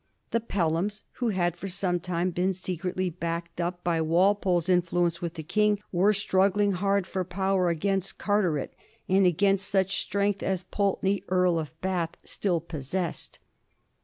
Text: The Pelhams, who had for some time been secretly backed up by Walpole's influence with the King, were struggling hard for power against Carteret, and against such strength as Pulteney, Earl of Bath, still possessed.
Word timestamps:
The 0.31 0.39
Pelhams, 0.39 1.03
who 1.17 1.29
had 1.29 1.55
for 1.55 1.67
some 1.67 1.99
time 1.99 2.31
been 2.31 2.53
secretly 2.53 3.11
backed 3.11 3.61
up 3.61 3.83
by 3.83 4.01
Walpole's 4.01 4.67
influence 4.67 5.21
with 5.21 5.35
the 5.35 5.43
King, 5.43 5.79
were 5.91 6.11
struggling 6.11 6.71
hard 6.71 7.05
for 7.05 7.23
power 7.23 7.69
against 7.69 8.17
Carteret, 8.17 8.73
and 9.07 9.27
against 9.27 9.69
such 9.69 9.99
strength 10.01 10.41
as 10.41 10.63
Pulteney, 10.63 11.21
Earl 11.29 11.59
of 11.59 11.69
Bath, 11.81 12.15
still 12.23 12.59
possessed. 12.59 13.37